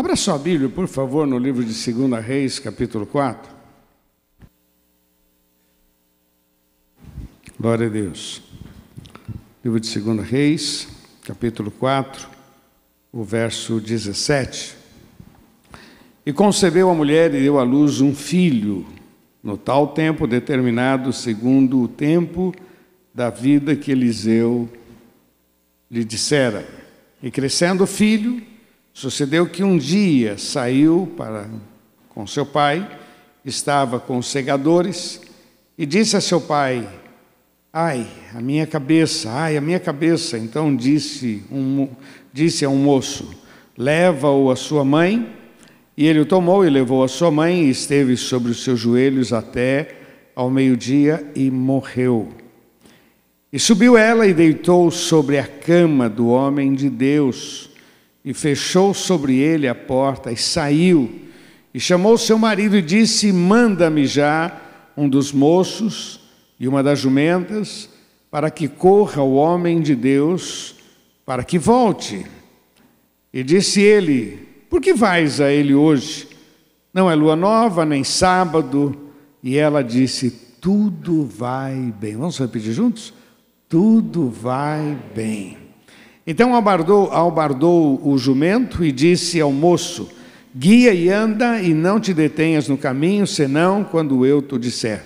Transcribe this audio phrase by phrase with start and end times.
[0.00, 3.52] Abra sua Bíblia, por favor, no livro de 2 Reis, capítulo 4.
[7.60, 8.40] Glória a Deus.
[9.62, 10.88] Livro de 2 Reis,
[11.22, 12.26] capítulo 4,
[13.12, 14.74] o verso 17.
[16.24, 18.86] E concebeu a mulher e deu à luz um filho,
[19.42, 22.54] no tal tempo determinado, segundo o tempo
[23.12, 24.66] da vida que Eliseu
[25.90, 26.66] lhe dissera.
[27.22, 28.48] E crescendo o filho,
[28.92, 31.48] Sucedeu que um dia saiu para
[32.08, 32.88] com seu pai,
[33.44, 35.20] estava com os segadores
[35.78, 36.86] e disse a seu pai:
[37.72, 40.36] Ai, a minha cabeça, ai, a minha cabeça.
[40.36, 41.88] Então disse, um,
[42.32, 43.30] disse a um moço:
[43.78, 45.36] Leva-o a sua mãe.
[45.96, 49.34] E ele o tomou e levou a sua mãe e esteve sobre os seus joelhos
[49.34, 49.96] até
[50.34, 52.28] ao meio-dia e morreu.
[53.52, 57.69] E subiu ela e deitou sobre a cama do homem de Deus
[58.24, 61.10] e fechou sobre ele a porta e saiu.
[61.72, 64.60] E chamou seu marido e disse: Manda-me já
[64.96, 66.20] um dos moços
[66.58, 67.88] e uma das jumentas,
[68.30, 70.74] para que corra o homem de Deus,
[71.24, 72.26] para que volte.
[73.32, 76.28] E disse ele: Por que vais a ele hoje?
[76.92, 79.12] Não é lua nova, nem sábado.
[79.42, 82.16] E ela disse: Tudo vai bem.
[82.16, 83.14] Vamos repetir juntos?
[83.68, 85.69] Tudo vai bem.
[86.30, 90.08] Então albardou, albardou o jumento e disse ao moço:
[90.54, 95.04] Guia e anda, e não te detenhas no caminho, senão quando eu te disser.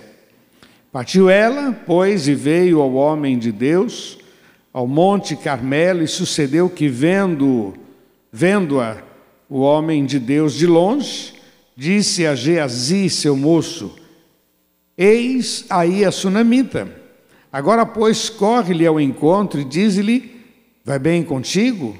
[0.93, 4.19] Partiu ela, pois, e veio ao homem de Deus,
[4.71, 7.73] ao monte Carmelo, e sucedeu que, vendo,
[8.31, 8.99] vendo-a,
[9.49, 11.33] o homem de Deus de longe,
[11.75, 13.97] disse a Geazi, seu moço:
[14.95, 16.87] Eis aí a sunamita.
[17.51, 20.34] Agora, pois, corre-lhe ao encontro e diz-lhe
[20.85, 21.97] Vai bem contigo?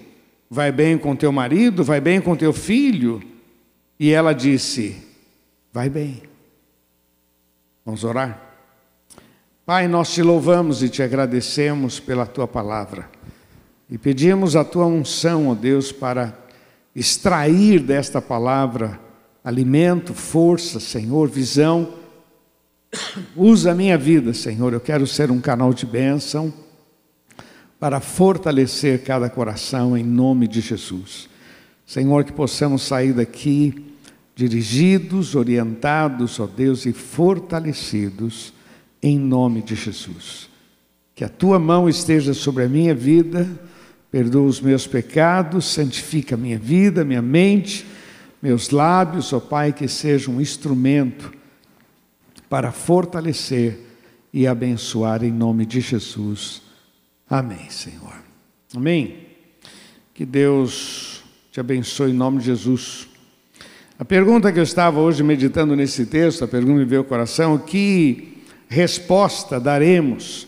[0.51, 1.83] Vai bem com teu marido?
[1.83, 3.23] Vai bem com teu filho?
[3.99, 4.97] E ela disse:
[5.73, 6.23] Vai bem.
[7.85, 8.41] Vamos orar?
[9.65, 13.09] Pai, nós te louvamos e te agradecemos pela tua palavra.
[13.89, 16.37] E pedimos a tua unção, ó Deus, para
[16.95, 19.01] extrair desta palavra
[19.43, 21.95] alimento, força, Senhor, visão.
[23.35, 24.75] Usa a minha vida, Senhor.
[24.75, 26.53] Eu quero ser um canal de bênção
[27.85, 31.29] para fortalecer cada coração em nome de Jesus.
[31.85, 33.93] Senhor, que possamos sair daqui
[34.35, 38.55] dirigidos, orientados, ó Deus, e fortalecidos
[39.03, 40.49] em nome de Jesus.
[41.15, 43.47] Que a tua mão esteja sobre a minha vida,
[44.11, 47.85] perdoa os meus pecados, santifica a minha vida, minha mente,
[48.41, 51.31] meus lábios, ó Pai, que seja um instrumento
[52.49, 53.79] para fortalecer
[54.33, 56.64] e abençoar em nome de Jesus.
[57.37, 58.15] Amém, Senhor.
[58.77, 59.27] Amém.
[60.15, 63.09] Que Deus te abençoe em nome de Jesus.
[63.99, 67.59] A pergunta que eu estava hoje meditando nesse texto, a pergunta me veio ao coração,
[67.59, 70.47] que resposta daremos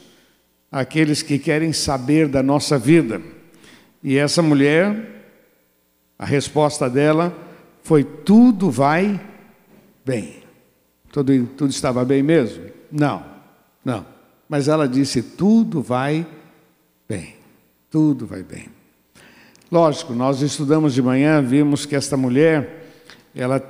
[0.71, 3.21] àqueles que querem saber da nossa vida?
[4.01, 5.25] E essa mulher,
[6.17, 7.37] a resposta dela
[7.83, 9.21] foi: tudo vai
[10.05, 10.37] bem.
[11.11, 12.63] Tudo, tudo estava bem mesmo?
[12.93, 13.27] Não,
[13.85, 14.07] não.
[14.49, 16.46] Mas ela disse: tudo vai bem
[17.09, 17.35] bem,
[17.91, 18.69] tudo vai bem.
[19.71, 22.85] Lógico, nós estudamos de manhã, vimos que esta mulher,
[23.35, 23.61] ela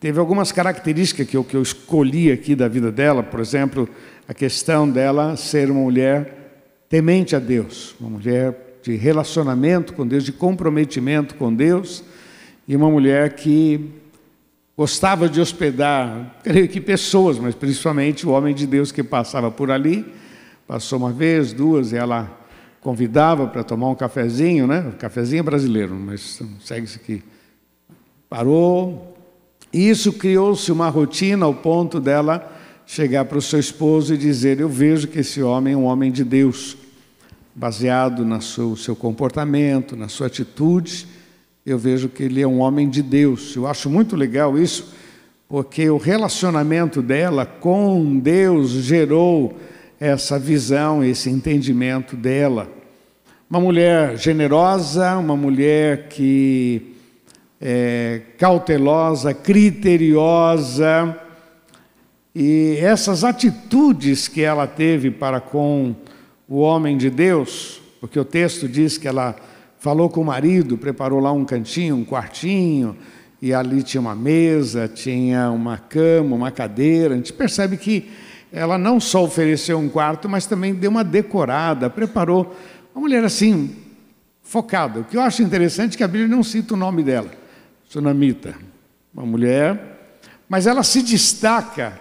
[0.00, 3.88] teve algumas características que eu, que eu escolhi aqui da vida dela, por exemplo,
[4.28, 10.24] a questão dela ser uma mulher temente a Deus, uma mulher de relacionamento com Deus,
[10.24, 12.04] de comprometimento com Deus,
[12.68, 13.90] e uma mulher que
[14.76, 19.70] gostava de hospedar, creio que pessoas, mas principalmente o homem de Deus que passava por
[19.70, 20.04] ali,
[20.66, 22.43] passou uma vez, duas, e ela
[22.84, 24.92] convidava para tomar um cafezinho, né?
[24.98, 27.22] Cafezinho brasileiro, mas segue-se aqui.
[28.28, 29.16] Parou.
[29.72, 32.52] E isso criou-se uma rotina ao ponto dela
[32.86, 36.12] chegar para o seu esposo e dizer: Eu vejo que esse homem é um homem
[36.12, 36.76] de Deus,
[37.54, 41.06] baseado no seu, seu comportamento, na sua atitude.
[41.64, 43.56] Eu vejo que ele é um homem de Deus.
[43.56, 44.92] Eu acho muito legal isso,
[45.48, 49.58] porque o relacionamento dela com Deus gerou
[49.98, 52.73] essa visão, esse entendimento dela.
[53.54, 56.96] Uma mulher generosa, uma mulher que
[57.60, 61.16] é cautelosa, criteriosa,
[62.34, 65.94] e essas atitudes que ela teve para com
[66.48, 69.36] o homem de Deus, porque o texto diz que ela
[69.78, 72.96] falou com o marido, preparou lá um cantinho, um quartinho,
[73.40, 77.14] e ali tinha uma mesa, tinha uma cama, uma cadeira.
[77.14, 78.10] A gente percebe que
[78.52, 82.52] ela não só ofereceu um quarto, mas também deu uma decorada, preparou.
[82.94, 83.74] Uma mulher assim,
[84.42, 85.00] focada.
[85.00, 87.30] O que eu acho interessante é que a Bíblia não cita o nome dela.
[87.88, 88.54] sunamita,
[89.12, 90.12] uma mulher,
[90.48, 92.00] mas ela se destaca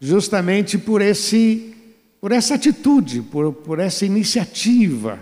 [0.00, 1.74] justamente por, esse,
[2.20, 5.18] por essa atitude, por, por essa iniciativa.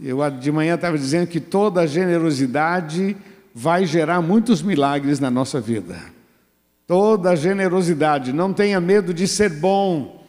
[0.00, 3.16] Eu de manhã estava dizendo que toda generosidade
[3.54, 5.96] vai gerar muitos milagres na nossa vida.
[6.86, 10.23] Toda generosidade, não tenha medo de ser bom.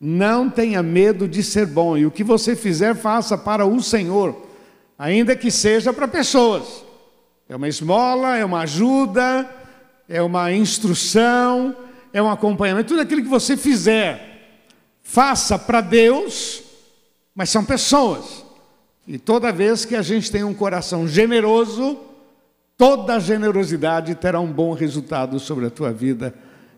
[0.00, 1.96] Não tenha medo de ser bom.
[1.96, 4.46] E o que você fizer, faça para o Senhor,
[4.98, 6.84] ainda que seja para pessoas.
[7.48, 9.48] É uma esmola, é uma ajuda,
[10.08, 11.74] é uma instrução,
[12.12, 12.88] é um acompanhamento.
[12.88, 14.62] Tudo aquilo que você fizer,
[15.02, 16.62] faça para Deus,
[17.34, 18.44] mas são pessoas.
[19.06, 21.98] E toda vez que a gente tem um coração generoso,
[22.76, 26.34] toda generosidade terá um bom resultado sobre a tua vida,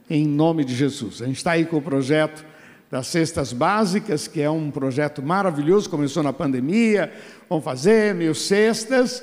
[0.09, 1.21] em nome de Jesus.
[1.21, 2.50] A gente está aí com o projeto
[2.91, 7.13] das cestas básicas, que é um projeto maravilhoso, começou na pandemia,
[7.49, 9.23] vamos fazer mil cestas,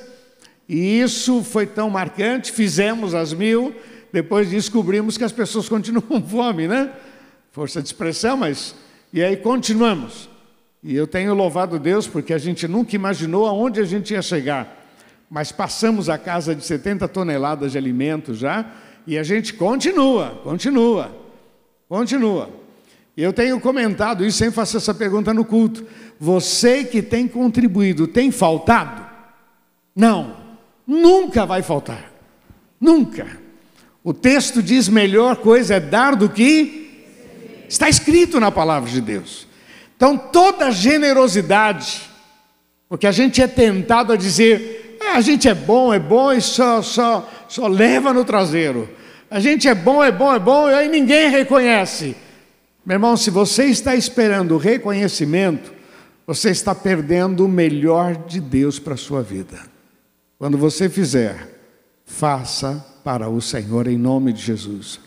[0.66, 3.74] e isso foi tão marcante, fizemos as mil,
[4.10, 6.90] depois descobrimos que as pessoas continuam com fome, né?
[7.52, 8.74] Força de expressão, mas.
[9.12, 10.28] E aí continuamos.
[10.82, 14.76] E eu tenho louvado Deus porque a gente nunca imaginou aonde a gente ia chegar.
[15.30, 18.70] Mas passamos a casa de 70 toneladas de alimentos já,
[19.06, 21.10] e a gente continua, continua,
[21.88, 22.67] continua.
[23.20, 25.84] Eu tenho comentado isso, sempre faço essa pergunta no culto.
[26.20, 29.04] Você que tem contribuído, tem faltado?
[29.92, 30.36] Não,
[30.86, 32.12] nunca vai faltar.
[32.80, 33.26] Nunca.
[34.04, 36.86] O texto diz: melhor coisa é dar do que.
[37.68, 39.48] Está escrito na palavra de Deus.
[39.96, 42.02] Então, toda generosidade,
[42.88, 46.40] porque a gente é tentado a dizer: ah, a gente é bom, é bom e
[46.40, 48.88] só, só, só leva no traseiro.
[49.28, 52.14] A gente é bom, é bom, é bom, e aí ninguém reconhece.
[52.88, 55.74] Meu irmão, se você está esperando reconhecimento,
[56.26, 59.60] você está perdendo o melhor de Deus para a sua vida.
[60.38, 61.60] Quando você fizer,
[62.06, 64.98] faça para o Senhor em nome de Jesus.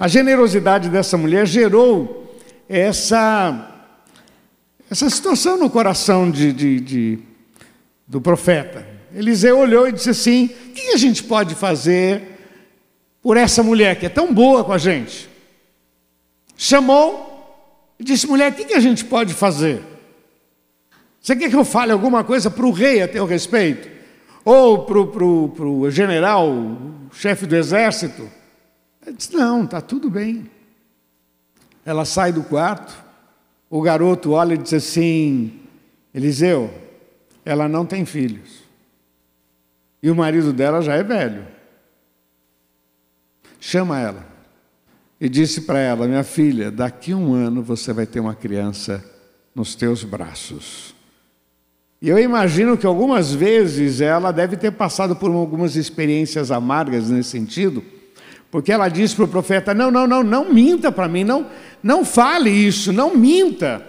[0.00, 2.36] A generosidade dessa mulher gerou
[2.68, 3.86] essa,
[4.90, 7.18] essa situação no coração de, de, de
[8.04, 8.84] do profeta.
[9.14, 12.36] Eliseu olhou e disse assim: O que a gente pode fazer
[13.22, 15.30] por essa mulher que é tão boa com a gente?
[16.56, 17.32] Chamou
[17.98, 19.82] e disse: mulher, o que, a gente pode fazer?
[21.20, 23.88] Você quer que eu fale alguma coisa para o rei a teu respeito?
[24.44, 26.52] Ou para o general,
[27.12, 28.28] chefe do exército?
[29.06, 30.50] Ele disse: não, está tudo bem.
[31.84, 32.92] Ela sai do quarto,
[33.68, 35.60] o garoto olha e diz assim:
[36.14, 36.72] Eliseu,
[37.44, 38.62] ela não tem filhos.
[40.02, 41.46] E o marido dela já é velho.
[43.60, 44.31] Chama ela
[45.22, 49.04] e disse para ela: Minha filha, daqui a um ano você vai ter uma criança
[49.54, 50.96] nos teus braços.
[52.00, 57.30] E eu imagino que algumas vezes ela deve ter passado por algumas experiências amargas nesse
[57.30, 57.84] sentido,
[58.50, 61.46] porque ela disse para o profeta: Não, não, não, não minta para mim, não,
[61.80, 63.86] não fale isso, não minta.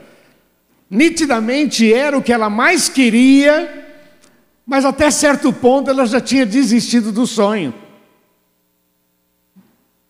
[0.88, 3.88] Nitidamente era o que ela mais queria,
[4.64, 7.74] mas até certo ponto ela já tinha desistido do sonho.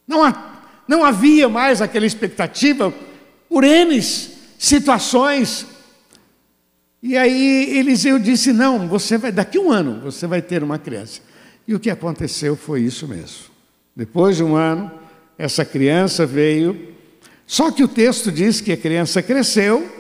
[0.05, 0.52] Não há
[0.93, 2.93] não havia mais aquela expectativa
[3.49, 3.99] por N
[4.59, 5.65] situações.
[7.01, 11.19] E aí Eliseu disse: Não, você vai, daqui um ano, você vai ter uma criança.
[11.67, 13.45] E o que aconteceu foi isso mesmo.
[13.95, 14.91] Depois de um ano,
[15.35, 16.93] essa criança veio.
[17.47, 19.91] Só que o texto diz que a criança cresceu,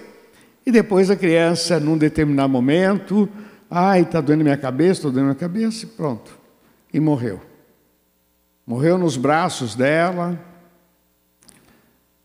[0.65, 3.27] e depois a criança, num determinado momento,
[3.69, 6.37] ai, está doendo minha cabeça, estou doendo minha cabeça, e pronto.
[6.93, 7.41] E morreu.
[8.65, 10.39] Morreu nos braços dela,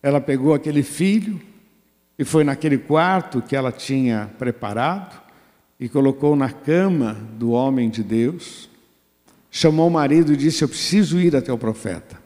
[0.02, 1.40] ela pegou aquele filho
[2.18, 5.20] e foi naquele quarto que ela tinha preparado
[5.78, 8.68] e colocou na cama do homem de Deus.
[9.50, 12.20] Chamou o marido e disse: Eu preciso ir até o profeta.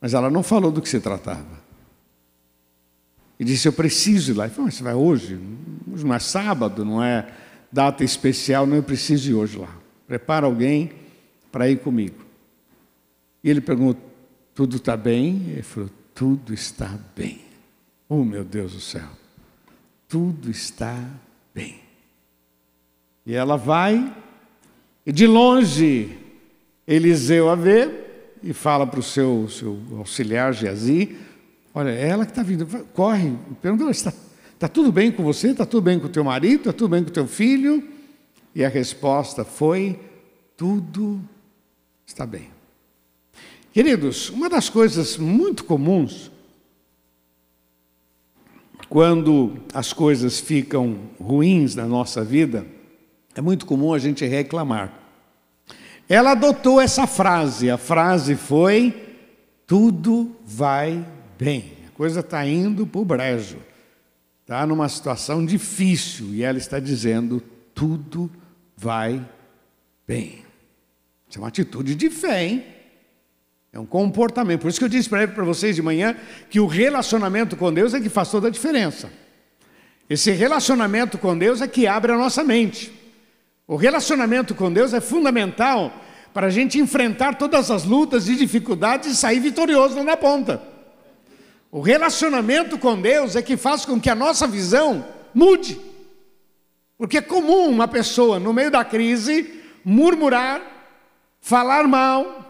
[0.00, 1.60] Mas ela não falou do que se tratava.
[3.38, 4.44] E disse: Eu preciso ir lá.
[4.44, 5.38] Ele falou: Mas você vai hoje?
[5.92, 7.28] Hoje não é sábado, não é
[7.70, 9.74] data especial, não, eu preciso ir hoje lá.
[10.06, 10.92] Prepara alguém
[11.50, 12.24] para ir comigo.
[13.42, 14.00] E ele perguntou:
[14.54, 15.42] Tudo está bem?
[15.48, 17.42] Ele falou: tudo está bem.
[18.08, 19.08] Oh, meu Deus do céu,
[20.08, 20.98] tudo está
[21.54, 21.78] bem.
[23.26, 24.16] E ela vai,
[25.04, 26.16] e de longe
[26.86, 28.06] Eliseu a vê,
[28.42, 31.16] e fala para o seu, seu auxiliar Geazi:
[31.74, 34.12] Olha, é ela que está vindo, corre, pergunta: está,
[34.54, 35.50] está tudo bem com você?
[35.50, 36.60] Está tudo bem com o teu marido?
[36.60, 37.86] Está tudo bem com o teu filho?
[38.54, 40.00] E a resposta foi:
[40.56, 41.20] Tudo
[42.06, 42.55] está bem.
[43.76, 46.30] Queridos, uma das coisas muito comuns
[48.88, 52.66] quando as coisas ficam ruins na nossa vida,
[53.34, 54.98] é muito comum a gente reclamar.
[56.08, 57.68] ela adotou essa frase.
[57.68, 58.94] A frase foi:
[59.66, 61.06] tudo vai
[61.38, 61.74] bem.
[61.86, 63.58] A coisa está indo para o brejo.
[64.40, 67.42] Está numa situação difícil e ela está dizendo:
[67.74, 68.30] tudo
[68.74, 69.22] vai
[70.08, 70.46] bem.
[71.28, 72.75] Isso é uma atitude de fé, hein?
[73.76, 74.62] É um comportamento.
[74.62, 76.16] Por isso que eu disse para vocês de manhã
[76.48, 79.10] que o relacionamento com Deus é que faz toda a diferença.
[80.08, 82.90] Esse relacionamento com Deus é que abre a nossa mente.
[83.68, 85.92] O relacionamento com Deus é fundamental
[86.32, 90.62] para a gente enfrentar todas as lutas e dificuldades e sair vitorioso na ponta.
[91.70, 95.04] O relacionamento com Deus é que faz com que a nossa visão
[95.34, 95.78] mude.
[96.96, 100.62] Porque é comum uma pessoa, no meio da crise, murmurar,
[101.42, 102.45] falar mal,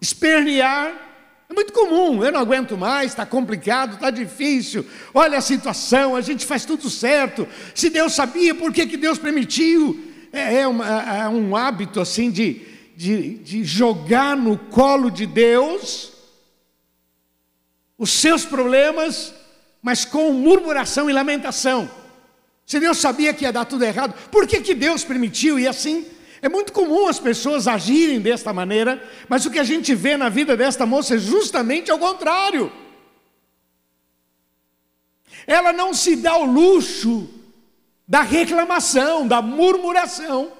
[0.00, 1.08] espernear,
[1.48, 6.20] é muito comum, eu não aguento mais, está complicado, está difícil, olha a situação, a
[6.20, 7.48] gente faz tudo certo.
[7.74, 9.98] Se Deus sabia, por que, que Deus permitiu?
[10.30, 12.60] É, é, uma, é um hábito assim de,
[12.94, 16.12] de, de jogar no colo de Deus
[17.96, 19.34] os seus problemas,
[19.82, 21.90] mas com murmuração e lamentação.
[22.66, 25.58] Se Deus sabia que ia dar tudo errado, por que, que Deus permitiu?
[25.58, 26.06] E assim
[26.40, 30.28] é muito comum as pessoas agirem desta maneira, mas o que a gente vê na
[30.28, 32.72] vida desta moça é justamente ao contrário.
[35.46, 37.28] Ela não se dá o luxo
[38.06, 40.52] da reclamação, da murmuração.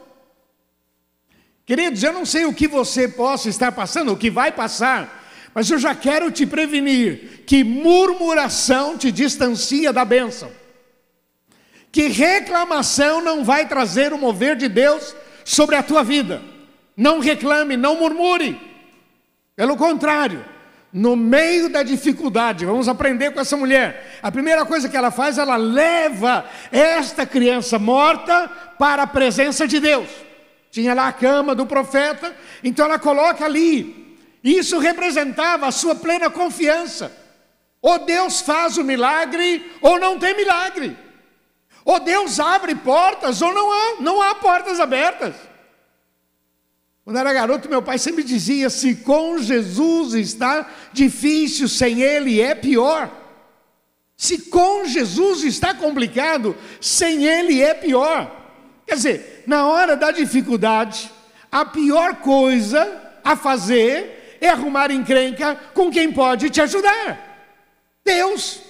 [1.64, 5.22] Queridos, eu não sei o que você possa estar passando, o que vai passar,
[5.54, 10.50] mas eu já quero te prevenir que murmuração te distancia da bênção,
[11.92, 15.14] que reclamação não vai trazer o mover de Deus
[15.48, 16.42] sobre a tua vida.
[16.94, 18.60] Não reclame, não murmure.
[19.56, 20.44] Pelo contrário,
[20.92, 24.18] no meio da dificuldade, vamos aprender com essa mulher.
[24.22, 28.46] A primeira coisa que ela faz, ela leva esta criança morta
[28.78, 30.08] para a presença de Deus.
[30.70, 34.18] Tinha lá a cama do profeta, então ela coloca ali.
[34.44, 37.10] Isso representava a sua plena confiança.
[37.80, 40.94] Ou Deus faz o milagre, ou não tem milagre.
[41.88, 45.34] Ou Deus abre portas, ou não há, não há portas abertas.
[47.02, 52.54] Quando era garoto, meu pai sempre dizia: se com Jesus está difícil, sem Ele é
[52.54, 53.10] pior.
[54.18, 58.36] Se com Jesus está complicado, sem Ele é pior.
[58.86, 61.10] Quer dizer, na hora da dificuldade,
[61.50, 67.18] a pior coisa a fazer é arrumar encrenca com quem pode te ajudar.
[68.04, 68.67] Deus.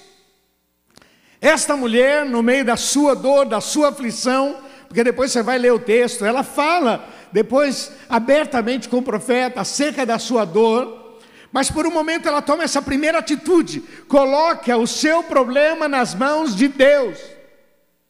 [1.40, 4.56] Esta mulher, no meio da sua dor, da sua aflição,
[4.88, 10.04] porque depois você vai ler o texto, ela fala depois abertamente com o profeta acerca
[10.04, 11.18] da sua dor,
[11.52, 16.56] mas por um momento ela toma essa primeira atitude, coloca o seu problema nas mãos
[16.56, 17.18] de Deus.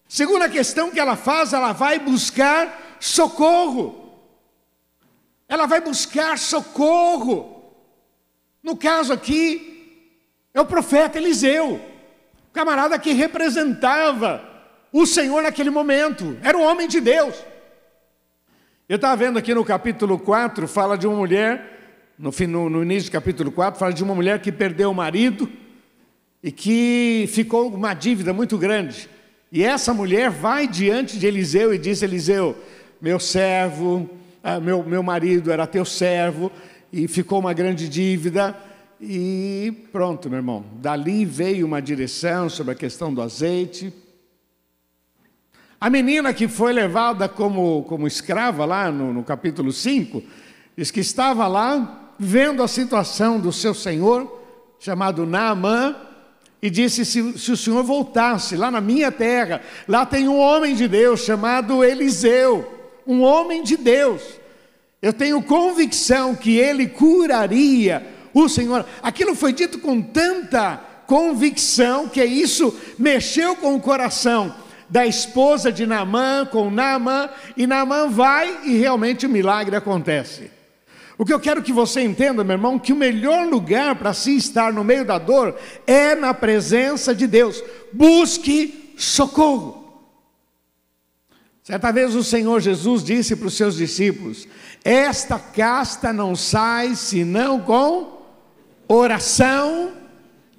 [0.09, 4.07] Segunda questão que ela faz, ela vai buscar socorro.
[5.47, 7.75] Ela vai buscar socorro.
[8.63, 10.09] No caso aqui,
[10.55, 11.81] é o profeta Eliseu
[12.53, 14.43] camarada que representava
[14.93, 17.35] o Senhor naquele momento, era um homem de Deus.
[18.89, 23.11] Eu estava vendo aqui no capítulo 4, fala de uma mulher, no, no, no início
[23.11, 25.51] do capítulo 4, fala de uma mulher que perdeu o marido
[26.43, 29.09] e que ficou uma dívida muito grande.
[29.53, 32.57] E essa mulher vai diante de Eliseu e diz: Eliseu,
[33.01, 34.09] meu servo,
[34.43, 36.51] ah, meu, meu marido era teu servo,
[36.93, 38.57] e ficou uma grande dívida,
[39.01, 40.65] e pronto, meu irmão.
[40.75, 43.93] Dali veio uma direção sobre a questão do azeite.
[45.81, 50.23] A menina que foi levada como, como escrava lá no, no capítulo 5,
[50.77, 54.43] diz que estava lá vendo a situação do seu senhor,
[54.81, 55.95] chamado Naamã,
[56.61, 60.75] e disse: se, se o senhor voltasse lá na minha terra, lá tem um homem
[60.75, 62.69] de Deus chamado Eliseu,
[63.07, 64.23] um homem de Deus.
[65.01, 68.85] Eu tenho convicção que ele curaria o Senhor.
[69.03, 74.55] Aquilo foi dito com tanta convicção que isso mexeu com o coração
[74.89, 80.51] da esposa de Naamã com Naamã, e Naamã vai e realmente o milagre acontece.
[81.17, 84.37] O que eu quero que você entenda, meu irmão, que o melhor lugar para se
[84.37, 87.63] estar no meio da dor é na presença de Deus.
[87.93, 89.79] Busque socorro.
[91.65, 94.47] Certa vez o Senhor Jesus disse para os seus discípulos:
[94.85, 98.18] Esta casta não sai senão com
[98.89, 99.93] oração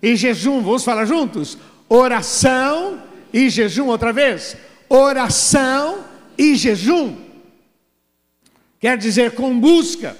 [0.01, 0.61] e jejum.
[0.61, 1.57] Vamos falar juntos?
[1.89, 4.55] Oração e jejum outra vez.
[4.87, 6.05] Oração
[6.37, 7.17] e jejum.
[8.79, 10.15] Quer dizer com busca,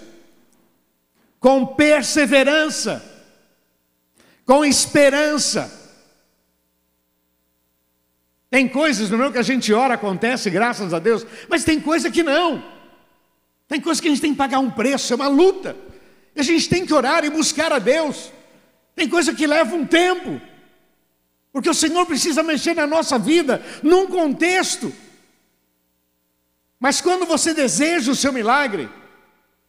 [1.40, 3.04] com perseverança,
[4.46, 5.78] com esperança.
[8.50, 12.10] Tem coisas, no meu que a gente ora acontece, graças a Deus, mas tem coisa
[12.12, 12.64] que não.
[13.68, 15.76] Tem coisas que a gente tem que pagar um preço, é uma luta.
[16.40, 18.32] A gente tem que orar e buscar a Deus.
[18.96, 20.40] Tem coisa que leva um tempo.
[21.52, 24.94] Porque o Senhor precisa mexer na nossa vida, num contexto.
[26.80, 28.88] Mas quando você deseja o seu milagre,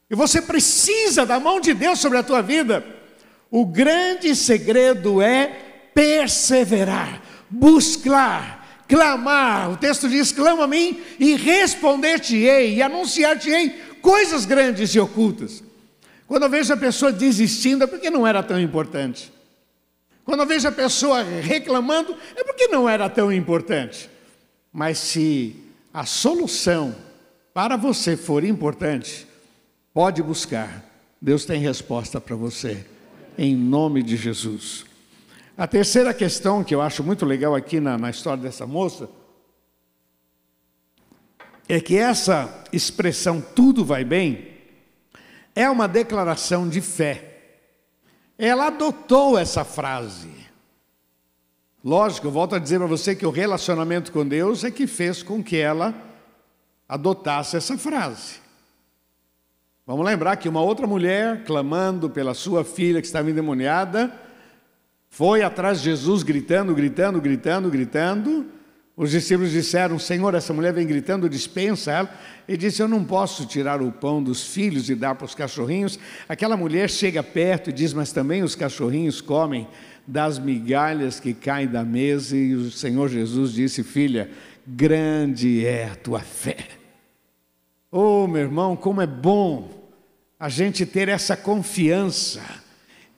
[0.09, 2.87] e você precisa da mão de Deus sobre a tua vida,
[3.51, 5.47] o grande segredo é
[5.93, 9.73] perseverar, buscar, clamar.
[9.73, 15.69] O texto diz: clama a mim e responder-te-ei, e anunciar-te-ei coisas grandes e ocultas.
[16.31, 19.33] Quando eu vejo a pessoa desistindo, é porque não era tão importante.
[20.25, 24.09] Quando eu vejo a pessoa reclamando, é porque não era tão importante.
[24.73, 25.57] Mas se
[25.93, 26.95] a solução
[27.53, 29.27] para você for importante,
[29.93, 30.85] pode buscar.
[31.21, 32.87] Deus tem resposta para você,
[33.37, 34.85] em nome de Jesus.
[35.59, 39.11] A terceira questão que eu acho muito legal aqui na, na história dessa moça
[41.69, 44.50] é que essa expressão tudo vai bem
[45.55, 47.27] é uma declaração de fé.
[48.39, 50.31] Ela adotou essa frase.
[51.85, 55.23] Lógico, eu volto a dizer para você que o relacionamento com Deus é que fez
[55.23, 55.95] com que ela
[56.89, 58.41] adotasse essa frase.
[59.87, 64.15] Vamos lembrar que uma outra mulher, clamando pela sua filha que estava endemoniada,
[65.09, 68.47] foi atrás de Jesus gritando, gritando, gritando, gritando.
[69.01, 72.21] Os discípulos disseram: Senhor, essa mulher vem gritando, dispensa ela.
[72.47, 75.99] Ele disse: Eu não posso tirar o pão dos filhos e dar para os cachorrinhos.
[76.29, 79.67] Aquela mulher chega perto e diz: Mas também os cachorrinhos comem
[80.07, 82.37] das migalhas que caem da mesa.
[82.37, 84.31] E o Senhor Jesus disse: Filha,
[84.67, 86.59] grande é a tua fé.
[87.91, 89.71] Oh, meu irmão, como é bom
[90.39, 92.43] a gente ter essa confiança.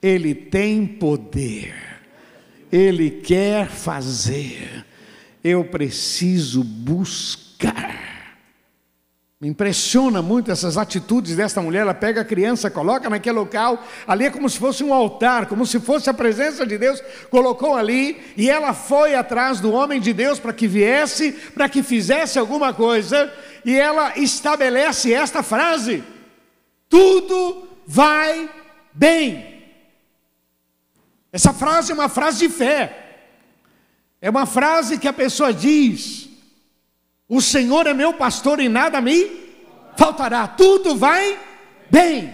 [0.01, 1.75] Ele tem poder,
[2.71, 4.85] ele quer fazer
[5.43, 7.93] eu preciso buscar.
[9.43, 11.81] Me impressiona muito essas atitudes desta mulher.
[11.81, 15.65] Ela pega a criança, coloca naquele local, ali é como se fosse um altar, como
[15.65, 20.13] se fosse a presença de Deus, colocou ali, e ela foi atrás do homem de
[20.13, 23.29] Deus para que viesse, para que fizesse alguma coisa,
[23.65, 26.01] e ela estabelece esta frase:
[26.87, 28.49] tudo vai
[28.93, 29.65] bem.
[31.33, 33.02] Essa frase é uma frase de fé.
[34.23, 36.29] É uma frase que a pessoa diz:
[37.27, 39.29] O Senhor é meu pastor e nada me
[39.97, 41.37] faltará, tudo vai
[41.91, 42.33] bem.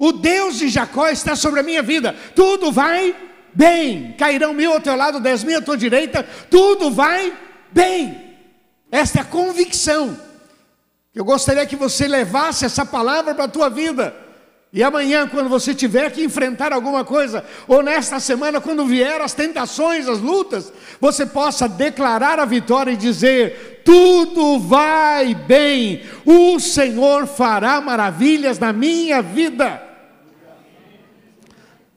[0.00, 3.14] O Deus de Jacó está sobre a minha vida, tudo vai
[3.54, 4.16] bem.
[4.18, 7.32] Cairão mil ao teu lado, dez mil à tua direita, tudo vai
[7.70, 8.34] bem.
[8.90, 10.18] Esta é a convicção.
[11.14, 14.12] Eu gostaria que você levasse essa palavra para a tua vida.
[14.70, 19.32] E amanhã, quando você tiver que enfrentar alguma coisa, ou nesta semana, quando vier as
[19.32, 27.26] tentações, as lutas, você possa declarar a vitória e dizer: tudo vai bem, o Senhor
[27.26, 29.82] fará maravilhas na minha vida.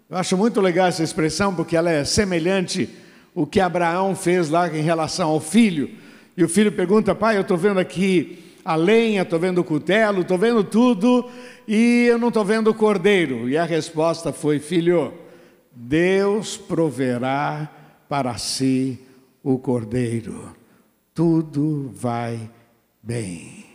[0.10, 2.89] Eu acho muito legal essa expressão, porque ela é semelhante
[3.36, 5.89] ao que Abraão fez lá em relação ao filho.
[6.38, 10.21] E o filho pergunta: pai, eu estou vendo aqui a lenha, estou vendo o cutelo,
[10.21, 11.30] estou vendo tudo
[11.67, 13.50] e eu não estou vendo o cordeiro.
[13.50, 15.13] E a resposta foi: Filho,
[15.71, 17.71] Deus proverá
[18.08, 19.00] para si
[19.43, 20.56] o cordeiro,
[21.13, 22.50] tudo vai
[23.02, 23.65] bem.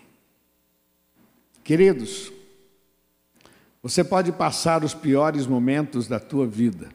[1.65, 2.33] Queridos,
[3.83, 6.89] você pode passar os piores momentos da tua vida.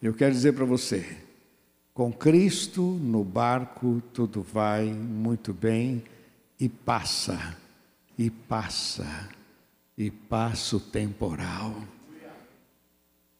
[0.00, 1.27] Eu quero dizer para você,
[1.98, 6.04] com Cristo no barco, tudo vai muito bem
[6.60, 7.56] e passa,
[8.16, 9.28] e passa,
[9.96, 11.74] e passa o temporal.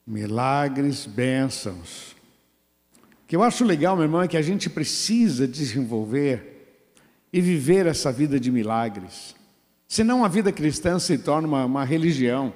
[0.05, 2.16] Milagres, bênçãos.
[3.23, 6.83] O que eu acho legal, meu irmão, é que a gente precisa desenvolver
[7.33, 9.37] e viver essa vida de milagres.
[9.87, 12.53] Senão a vida cristã se torna uma, uma religião.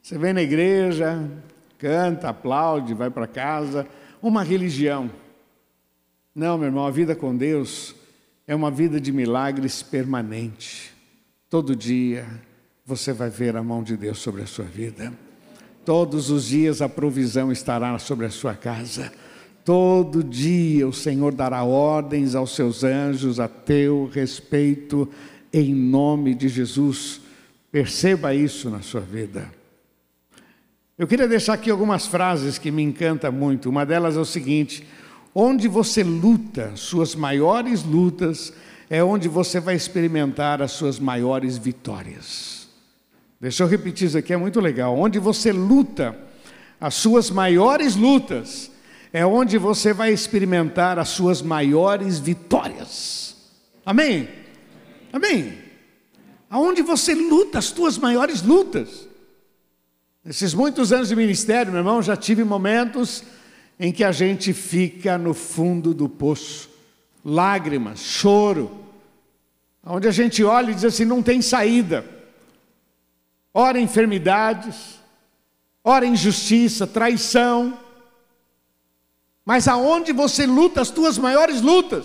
[0.00, 1.28] Você vem na igreja,
[1.76, 3.84] canta, aplaude, vai para casa
[4.22, 5.10] uma religião.
[6.34, 7.94] Não, meu irmão, a vida com Deus
[8.46, 10.92] é uma vida de milagres permanente.
[11.50, 12.26] Todo dia
[12.84, 15.12] você vai ver a mão de Deus sobre a sua vida.
[15.84, 19.12] Todos os dias a provisão estará sobre a sua casa.
[19.64, 25.08] Todo dia o Senhor dará ordens aos seus anjos a teu respeito,
[25.52, 27.20] em nome de Jesus.
[27.70, 29.57] Perceba isso na sua vida.
[30.98, 33.70] Eu queria deixar aqui algumas frases que me encantam muito.
[33.70, 34.84] Uma delas é o seguinte:
[35.32, 38.52] onde você luta, suas maiores lutas,
[38.90, 42.66] é onde você vai experimentar as suas maiores vitórias.
[43.40, 44.98] Deixa eu repetir isso aqui, é muito legal.
[44.98, 46.18] Onde você luta,
[46.80, 48.68] as suas maiores lutas,
[49.12, 53.36] é onde você vai experimentar as suas maiores vitórias.
[53.86, 54.28] Amém?
[55.12, 55.58] Amém?
[56.50, 59.07] Aonde você luta as tuas maiores lutas?
[60.28, 63.24] Nesses muitos anos de ministério, meu irmão, já tive momentos
[63.80, 66.68] em que a gente fica no fundo do poço,
[67.24, 68.84] lágrimas, choro,
[69.82, 72.04] onde a gente olha e diz assim: não tem saída.
[73.54, 75.00] Ora enfermidades,
[75.82, 77.78] ora injustiça, traição.
[79.46, 82.04] Mas aonde você luta as tuas maiores lutas,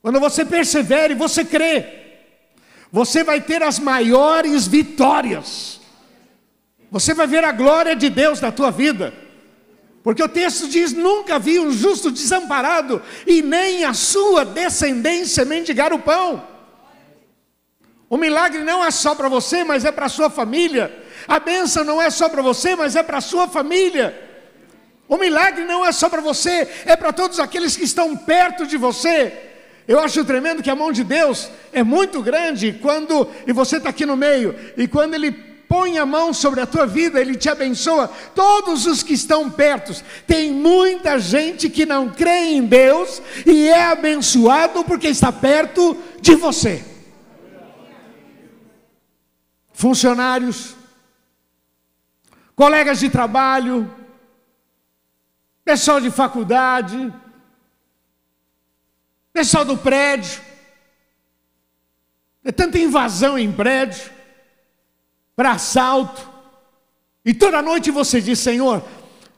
[0.00, 1.84] quando você persevera e você crê,
[2.90, 5.79] você vai ter as maiores vitórias.
[6.90, 9.14] Você vai ver a glória de Deus na tua vida.
[10.02, 15.92] Porque o texto diz: nunca vi um justo desamparado e nem a sua descendência mendigar
[15.92, 16.44] o pão.
[18.08, 21.04] O milagre não é só para você, mas é para a sua família.
[21.28, 24.28] A bênção não é só para você, mas é para a sua família.
[25.06, 28.76] O milagre não é só para você, é para todos aqueles que estão perto de
[28.76, 29.32] você.
[29.86, 33.90] Eu acho tremendo que a mão de Deus é muito grande quando, e você está
[33.90, 37.48] aqui no meio, e quando Ele põe a mão sobre a tua vida, Ele te
[37.48, 38.08] abençoa.
[38.34, 39.94] Todos os que estão perto,
[40.26, 46.34] tem muita gente que não crê em Deus e é abençoado porque está perto de
[46.34, 46.84] você.
[49.72, 50.74] Funcionários,
[52.56, 53.88] colegas de trabalho,
[55.64, 57.14] pessoal de faculdade,
[59.32, 60.40] pessoal do prédio.
[62.44, 64.18] É tanta invasão em prédio
[65.40, 66.28] para assalto.
[67.24, 68.84] E toda noite você diz: Senhor,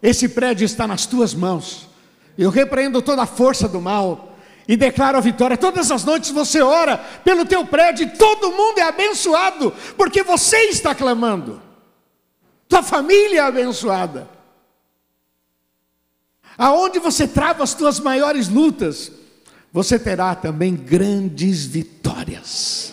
[0.02, 1.88] esse prédio está nas tuas mãos.
[2.36, 4.36] Eu repreendo toda a força do mal
[4.66, 5.56] e declaro a vitória.
[5.56, 10.70] Todas as noites você ora pelo teu prédio e todo mundo é abençoado, porque você
[10.70, 11.62] está clamando.
[12.68, 14.28] Tua família é abençoada.
[16.58, 19.12] Aonde você trava as tuas maiores lutas,
[19.72, 22.92] você terá também grandes vitórias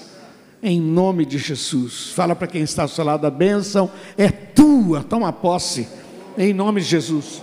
[0.61, 2.11] em nome de Jesus.
[2.11, 5.87] Fala para quem está ao seu lado, a bênção é tua, toma posse,
[6.37, 7.41] em nome de Jesus.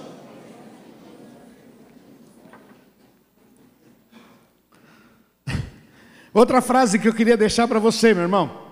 [6.33, 8.67] Outra frase que eu queria deixar para você, meu irmão.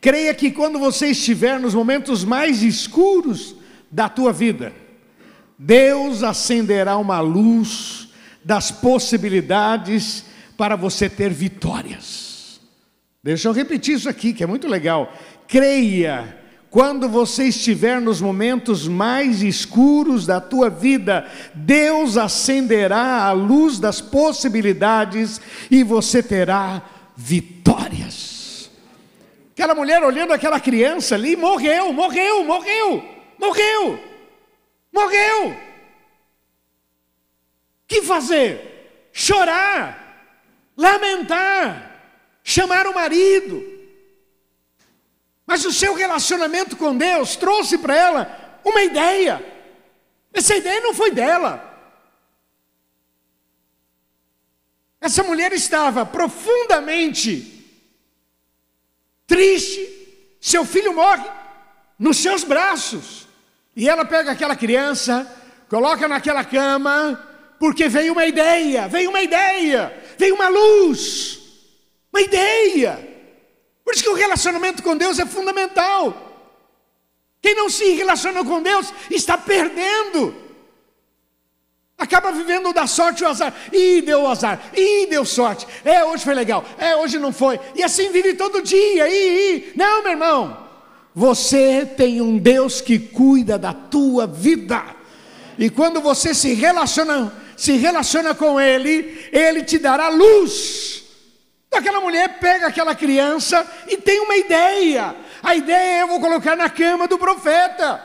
[0.00, 3.56] Creia que quando você estiver nos momentos mais escuros
[3.90, 4.72] da tua vida,
[5.58, 8.08] Deus acenderá uma luz
[8.44, 10.24] das possibilidades
[10.56, 12.25] para você ter vitórias.
[13.26, 15.12] Deixa eu repetir isso aqui, que é muito legal.
[15.48, 16.38] Creia,
[16.70, 24.00] quando você estiver nos momentos mais escuros da tua vida, Deus acenderá a luz das
[24.00, 26.80] possibilidades e você terá
[27.16, 28.70] vitórias.
[29.54, 33.04] Aquela mulher olhando aquela criança ali, morreu, morreu, morreu,
[33.40, 34.00] morreu,
[34.92, 35.48] morreu.
[35.48, 35.56] O
[37.88, 39.08] que fazer?
[39.12, 40.30] Chorar,
[40.76, 41.95] lamentar
[42.46, 43.60] chamar o marido.
[45.44, 49.44] Mas o seu relacionamento com Deus trouxe para ela uma ideia.
[50.32, 51.60] Essa ideia não foi dela.
[55.00, 57.64] Essa mulher estava profundamente
[59.26, 60.36] triste.
[60.40, 61.28] Seu filho morre
[61.98, 63.26] nos seus braços.
[63.74, 65.26] E ela pega aquela criança,
[65.68, 67.20] coloca naquela cama,
[67.58, 71.45] porque veio uma ideia, veio uma ideia, veio uma luz
[72.16, 72.98] uma ideia.
[73.84, 76.22] Por isso que o relacionamento com Deus é fundamental.
[77.42, 80.34] Quem não se relaciona com Deus está perdendo.
[81.98, 83.54] Acaba vivendo da sorte o azar.
[83.72, 84.60] Ih, deu azar.
[84.74, 85.66] Ih, deu sorte.
[85.84, 86.64] É, hoje foi legal.
[86.78, 87.60] É, hoje não foi.
[87.74, 89.08] E assim vive todo dia.
[89.08, 89.72] Ih, ih.
[89.76, 90.66] Não, meu irmão.
[91.14, 94.82] Você tem um Deus que cuida da tua vida.
[95.58, 101.05] E quando você se relaciona, se relaciona com Ele, Ele te dará luz
[101.72, 105.14] Aquela mulher pega aquela criança e tem uma ideia.
[105.42, 108.04] A ideia é eu vou colocar na cama do profeta.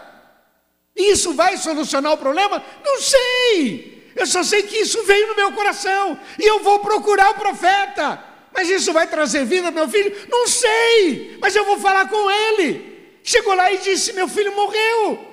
[0.95, 2.63] Isso vai solucionar o problema?
[2.83, 4.11] Não sei.
[4.15, 8.23] Eu só sei que isso veio no meu coração e eu vou procurar o profeta.
[8.53, 10.27] Mas isso vai trazer vida meu filho?
[10.29, 11.37] Não sei.
[11.39, 13.19] Mas eu vou falar com ele.
[13.23, 15.27] Chegou lá e disse: Meu filho morreu.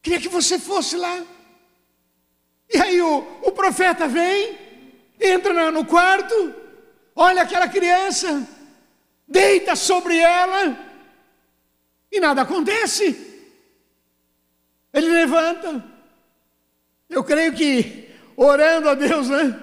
[0.00, 1.22] Queria que você fosse lá.
[2.72, 4.63] E aí o, o profeta vem
[5.26, 6.54] entra no quarto,
[7.14, 8.46] olha aquela criança,
[9.26, 10.78] deita sobre ela
[12.10, 13.32] e nada acontece.
[14.92, 15.84] Ele levanta.
[17.10, 19.60] Eu creio que orando a Deus, né?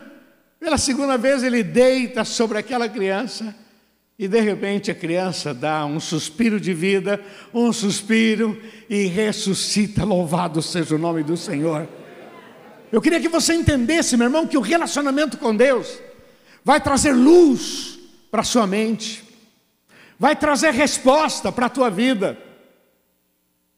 [0.59, 3.55] Pela segunda vez ele deita sobre aquela criança
[4.19, 7.19] e de repente a criança dá um suspiro de vida,
[7.53, 10.03] um suspiro e ressuscita.
[10.03, 11.87] Louvado seja o nome do Senhor.
[12.91, 15.97] Eu queria que você entendesse, meu irmão, que o relacionamento com Deus
[16.63, 17.97] vai trazer luz
[18.29, 19.23] para a sua mente,
[20.19, 22.37] vai trazer resposta para a tua vida.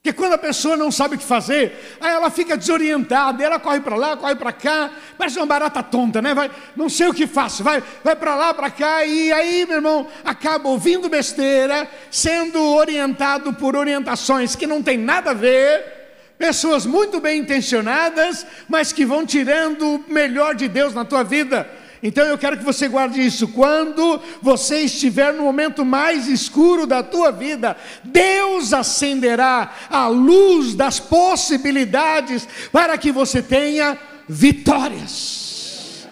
[0.02, 3.80] Porque quando a pessoa não sabe o que fazer, aí ela fica desorientada, ela corre
[3.80, 6.34] para lá, corre para cá, parece uma barata tonta, né?
[6.34, 9.78] Vai, não sei o que faço, vai, vai para lá, para cá, e aí, meu
[9.78, 16.03] irmão, acaba ouvindo besteira, sendo orientado por orientações que não tem nada a ver,
[16.38, 21.70] pessoas muito bem intencionadas, mas que vão tirando o melhor de Deus na tua vida.
[22.02, 23.48] Então eu quero que você guarde isso.
[23.48, 31.00] Quando você estiver no momento mais escuro da tua vida, Deus acenderá a luz das
[31.00, 36.06] possibilidades para que você tenha vitórias.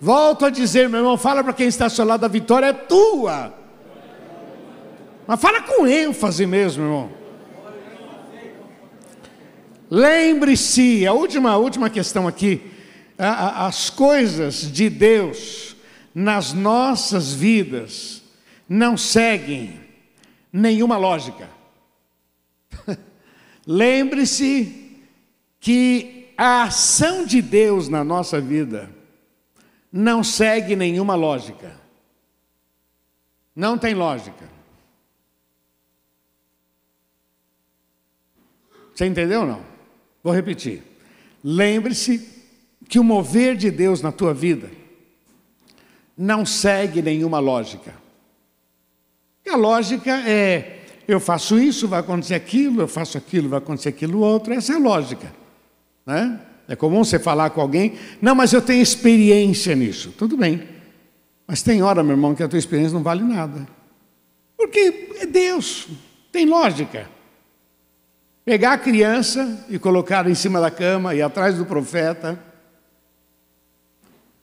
[0.00, 2.72] Volto a dizer, meu irmão, fala para quem está ao seu lado, a vitória é
[2.72, 3.54] tua.
[5.28, 7.19] Mas fala com ênfase mesmo, irmão.
[9.90, 12.70] Lembre-se, a última, a última questão aqui
[13.22, 15.76] as coisas de Deus
[16.14, 18.22] nas nossas vidas
[18.68, 19.78] não seguem
[20.50, 21.50] nenhuma lógica.
[23.66, 25.02] Lembre-se
[25.60, 28.90] que a ação de Deus na nossa vida
[29.92, 31.78] não segue nenhuma lógica.
[33.54, 34.48] Não tem lógica.
[38.94, 39.69] Você entendeu ou não?
[40.22, 40.82] Vou repetir.
[41.42, 42.28] Lembre-se
[42.88, 44.70] que o mover de Deus na tua vida
[46.16, 47.94] não segue nenhuma lógica.
[49.48, 54.20] A lógica é: eu faço isso, vai acontecer aquilo, eu faço aquilo, vai acontecer aquilo
[54.20, 54.52] outro.
[54.52, 55.32] Essa é a lógica.
[56.06, 56.40] Né?
[56.68, 60.14] É comum você falar com alguém, não, mas eu tenho experiência nisso.
[60.16, 60.62] Tudo bem.
[61.46, 63.66] Mas tem hora, meu irmão, que a tua experiência não vale nada.
[64.56, 65.88] Porque é Deus,
[66.30, 67.08] tem lógica.
[68.44, 72.38] Pegar a criança e colocar em cima da cama e atrás do profeta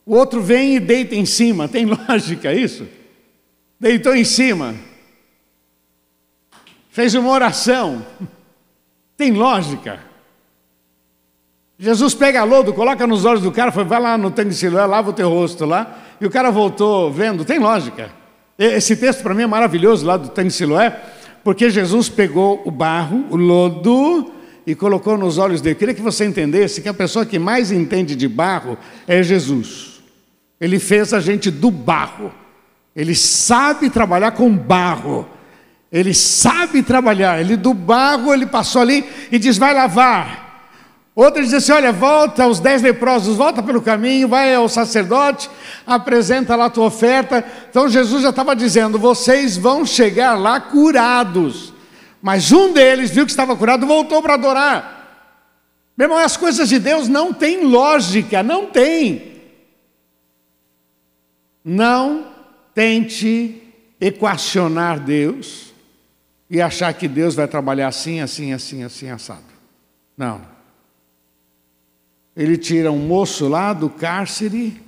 [0.08, 1.68] o outro vem e deita em cima.
[1.68, 2.88] Tem lógica isso?
[3.78, 4.74] Deitou em cima.
[6.90, 8.06] Fez uma oração.
[9.18, 10.00] Tem lógica.
[11.78, 14.86] Jesus pega lodo, coloca nos olhos do cara, foi, vai lá no tanque de Siloé,
[14.86, 17.44] lava o teu rosto lá, e o cara voltou vendo.
[17.44, 18.10] Tem lógica.
[18.58, 20.90] Esse texto para mim é maravilhoso lá do tanque de Siloé,
[21.48, 24.34] porque Jesus pegou o barro, o lodo,
[24.66, 25.76] e colocou nos olhos dele.
[25.76, 30.02] Eu queria que você entendesse que a pessoa que mais entende de barro é Jesus.
[30.60, 32.34] Ele fez a gente do barro.
[32.94, 35.26] Ele sabe trabalhar com barro.
[35.90, 37.40] Ele sabe trabalhar.
[37.40, 40.47] Ele do barro, ele passou ali e diz: vai lavar.
[41.18, 45.50] Outro diz assim: olha, volta aos dez leprosos, volta pelo caminho, vai ao sacerdote,
[45.84, 47.44] apresenta lá a tua oferta.
[47.68, 51.74] Então Jesus já estava dizendo: vocês vão chegar lá curados.
[52.22, 55.24] Mas um deles viu que estava curado voltou para adorar.
[55.98, 59.42] Meu irmão, as coisas de Deus não têm lógica, não tem.
[61.66, 62.28] Não
[62.76, 63.64] tente
[64.00, 65.74] equacionar Deus
[66.48, 69.42] e achar que Deus vai trabalhar assim, assim, assim, assim, assado.
[70.16, 70.57] Não.
[72.38, 74.80] Ele tira um moço lá do cárcere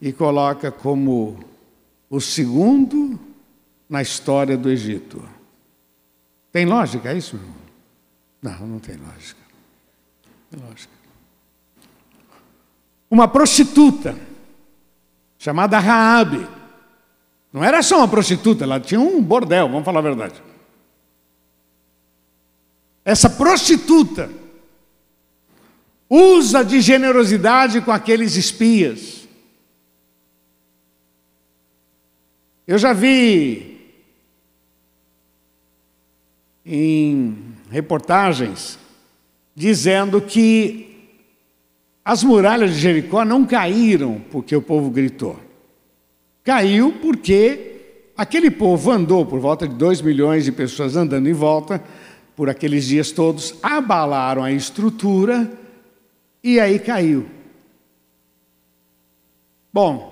[0.00, 1.38] e coloca como
[2.08, 3.20] o segundo
[3.86, 5.22] na história do Egito.
[6.50, 7.38] Tem lógica isso?
[8.40, 9.40] Não, não tem lógica.
[10.50, 10.92] Tem lógica.
[13.10, 14.16] Uma prostituta
[15.38, 16.48] chamada Raabe.
[17.52, 20.42] Não era só uma prostituta, ela tinha um bordel, vamos falar a verdade.
[23.04, 24.30] Essa prostituta
[26.10, 29.28] usa de generosidade com aqueles espias.
[32.66, 33.78] Eu já vi
[36.66, 37.36] em
[37.70, 38.78] reportagens
[39.54, 40.86] dizendo que
[42.04, 45.38] as muralhas de Jericó não caíram porque o povo gritou.
[46.42, 51.82] Caiu porque aquele povo andou, por volta de 2 milhões de pessoas andando em volta,
[52.34, 55.59] por aqueles dias todos, abalaram a estrutura
[56.42, 57.28] e aí caiu.
[59.72, 60.10] Bom,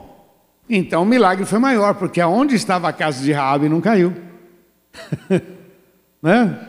[0.68, 4.14] então o milagre foi maior, porque aonde estava a casa de Raabe não caiu.
[6.22, 6.68] né?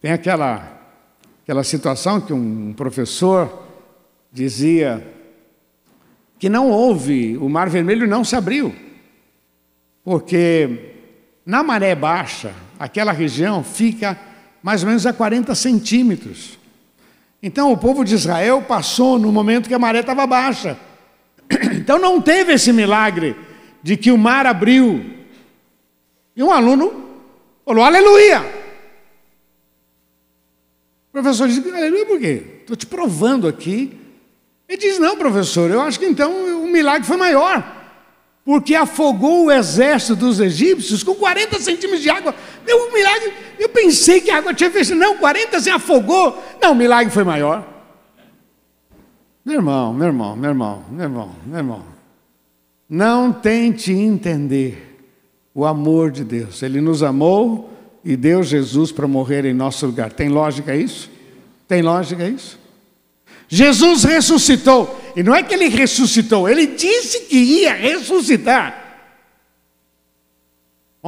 [0.00, 0.80] Tem aquela,
[1.42, 3.66] aquela situação que um professor
[4.32, 5.06] dizia
[6.38, 8.74] que não houve, o Mar Vermelho não se abriu,
[10.04, 10.94] porque
[11.44, 14.18] na maré baixa, aquela região fica
[14.62, 16.58] mais ou menos a 40 centímetros.
[17.42, 20.78] Então o povo de Israel passou no momento que a maré estava baixa.
[21.78, 23.34] Então não teve esse milagre
[23.82, 25.02] de que o mar abriu.
[26.36, 27.16] E um aluno
[27.64, 28.40] falou: Aleluia!
[31.08, 32.42] O professor disse: Aleluia por quê?
[32.60, 33.98] Estou te provando aqui
[34.68, 37.76] ele diz: Não, professor, eu acho que então o milagre foi maior.
[38.44, 42.34] porque afogou o exército dos egípcios com 40 centímetros de água.
[42.68, 43.32] Deu um milagre.
[43.58, 44.98] Eu pensei que a água tinha fechado.
[44.98, 46.36] Não, 40 se afogou.
[46.60, 47.66] Não, o milagre foi maior.
[49.42, 51.84] Meu irmão, meu irmão, meu irmão, meu irmão, meu irmão.
[52.86, 55.00] Não tente entender
[55.54, 56.62] o amor de Deus.
[56.62, 57.70] Ele nos amou
[58.04, 60.12] e deu Jesus para morrer em nosso lugar.
[60.12, 61.10] Tem lógica isso?
[61.66, 62.58] Tem lógica isso?
[63.48, 64.94] Jesus ressuscitou.
[65.16, 68.87] E não é que ele ressuscitou, ele disse que ia ressuscitar.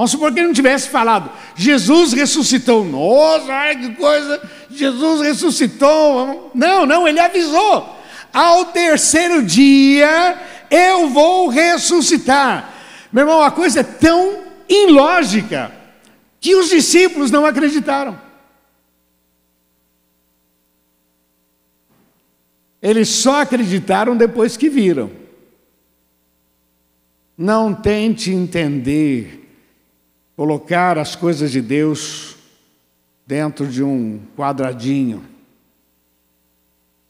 [0.00, 2.82] Vamos supor que ele não tivesse falado, Jesus ressuscitou.
[2.82, 6.50] Nossa, ai, que coisa, Jesus ressuscitou.
[6.54, 7.98] Não, não, ele avisou.
[8.32, 12.72] Ao terceiro dia eu vou ressuscitar.
[13.12, 15.70] Meu irmão, a coisa é tão ilógica
[16.40, 18.18] que os discípulos não acreditaram.
[22.80, 25.10] Eles só acreditaram depois que viram.
[27.36, 29.39] Não tente entender,
[30.40, 32.34] colocar as coisas de Deus
[33.26, 35.22] dentro de um quadradinho.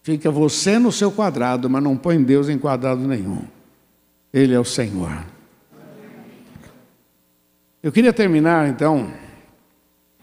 [0.03, 3.45] Fica você no seu quadrado, mas não põe Deus em quadrado nenhum.
[4.35, 5.25] Ele é o Senhor.
[7.81, 9.15] Eu queria terminar então.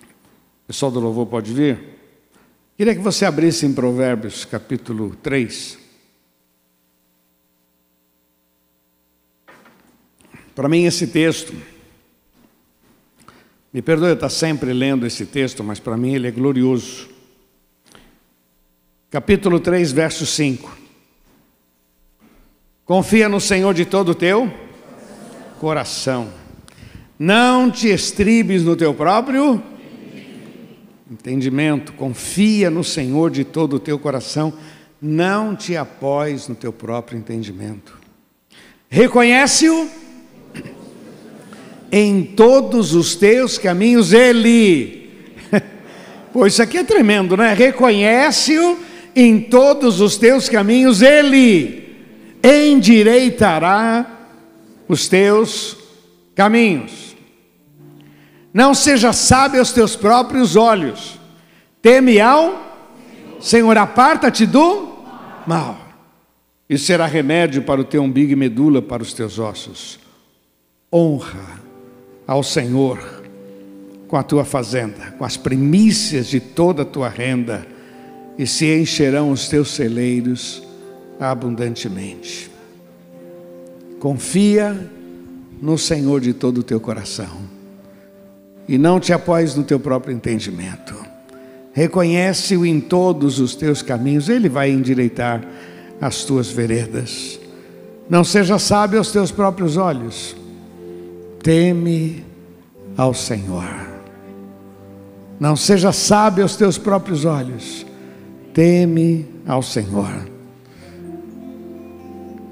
[0.02, 1.80] O pessoal do louvor pode vir?
[2.76, 5.80] Queria que você abrisse em Provérbios capítulo 3.
[10.54, 11.56] Para mim, esse texto,
[13.74, 17.10] me perdoe eu estar sempre lendo esse texto, mas para mim ele é glorioso.
[19.10, 20.78] Capítulo 3, verso 5.
[22.86, 24.52] Confia no Senhor de todo o teu
[25.60, 26.32] coração.
[27.20, 29.62] Não te estribes no teu próprio
[31.10, 34.54] entendimento, confia no Senhor de todo o teu coração,
[35.02, 37.98] não te apoies no teu próprio entendimento.
[38.90, 39.90] Reconhece-o
[41.92, 45.08] em todos os teus caminhos, Ele.
[46.34, 47.54] Pois isso aqui é tremendo, né?
[47.54, 48.78] Reconhece-o
[49.16, 51.88] em todos os teus caminhos, Ele
[52.44, 54.06] endireitará
[54.88, 55.78] os teus
[56.36, 57.16] caminhos.
[58.54, 61.20] Não seja sábio aos teus próprios olhos.
[61.82, 62.68] Teme ao
[63.40, 64.96] Senhor, aparta-te do
[65.46, 65.80] mal.
[66.70, 70.00] Isso será remédio para o teu umbigo e medula para os teus ossos.
[70.94, 71.67] Honra
[72.28, 73.00] ao Senhor
[74.08, 77.66] com a tua fazenda, com as primícias de toda a tua renda,
[78.38, 80.62] e se encherão os teus celeiros
[81.20, 82.52] abundantemente.
[84.00, 84.92] Confia
[85.62, 87.48] no Senhor de todo o teu coração
[88.68, 90.94] e não te apoies no teu próprio entendimento.
[91.74, 95.44] Reconhece-o em todos os teus caminhos, ele vai endireitar
[96.02, 97.40] as tuas veredas.
[98.10, 100.36] Não seja sábio aos teus próprios olhos.
[101.48, 102.26] Teme
[102.98, 103.64] ao Senhor.
[105.40, 107.86] Não seja sábio aos teus próprios olhos.
[108.54, 110.28] Teme ao Senhor.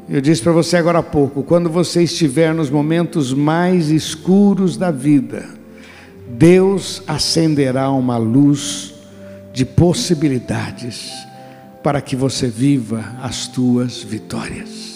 [0.08, 4.92] Eu disse para você agora há pouco, quando você estiver nos momentos mais escuros da
[4.92, 5.46] vida,
[6.30, 8.94] Deus acenderá uma luz
[9.52, 11.12] de possibilidades
[11.84, 14.95] para que você viva as tuas vitórias.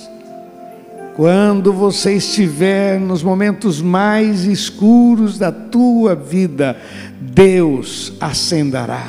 [1.20, 6.80] Quando você estiver nos momentos mais escuros da tua vida,
[7.20, 9.06] Deus acenderá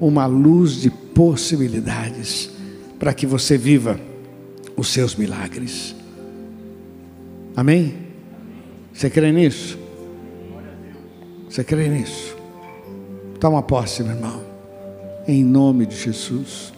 [0.00, 2.48] uma luz de possibilidades
[2.96, 3.98] para que você viva
[4.76, 5.96] os seus milagres.
[7.56, 7.96] Amém?
[8.92, 9.76] Você crê nisso?
[11.50, 12.36] Você crê nisso?
[13.40, 14.44] Toma posse, meu irmão.
[15.26, 16.72] Em nome de Jesus.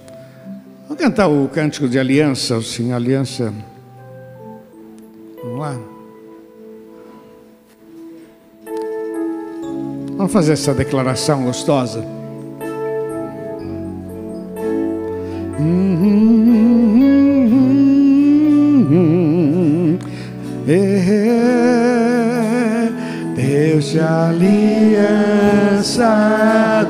[0.89, 3.53] Vamos cantar o cântico de aliança, sim, aliança.
[5.45, 5.77] Vamos lá.
[10.17, 12.03] Vamos fazer essa declaração gostosa.
[15.61, 16.39] Hum, hum,
[18.91, 19.99] hum,
[23.37, 24.49] Deus de aliança,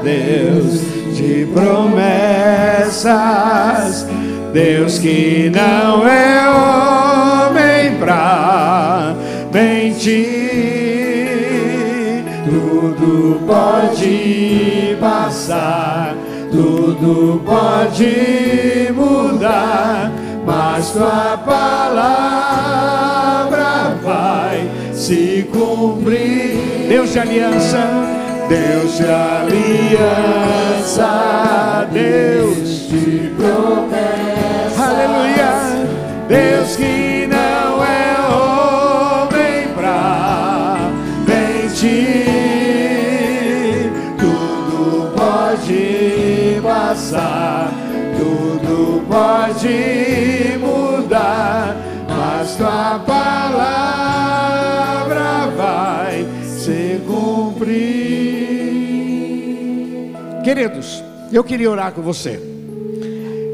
[0.05, 0.81] Deus
[1.17, 2.07] de promessas,
[4.53, 7.14] Deus que não é homem
[7.99, 9.15] pra
[9.53, 10.25] mentir,
[12.45, 16.15] tudo pode passar,
[16.51, 20.11] tudo pode mudar,
[20.47, 22.35] mas tua palavra
[24.03, 26.87] vai se cumprir.
[26.89, 27.89] Deus de aliança,
[28.49, 30.69] Deus de aliança,
[31.93, 34.83] Deus de promessa.
[34.83, 35.53] Aleluia.
[36.29, 36.64] Deus
[49.65, 51.75] pode mudar,
[52.07, 53.87] mas tua palavra
[55.57, 58.05] vai se cumprir.
[60.45, 61.03] Queridos,
[61.33, 62.39] eu queria orar com você.